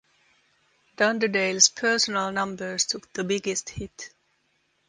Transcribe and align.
Dunderdale's 0.97 1.69
personal 1.69 2.31
numbers 2.31 2.87
took 2.87 3.13
the 3.13 3.23
biggest 3.23 3.69
hit. 3.69 4.09